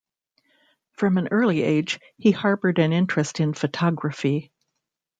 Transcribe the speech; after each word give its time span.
From 0.93 1.19
an 1.19 1.27
early 1.29 1.61
age, 1.61 1.99
he 2.17 2.31
harbored 2.31 2.79
an 2.79 2.91
interest 2.91 3.39
in 3.39 3.53
photography. 3.53 4.51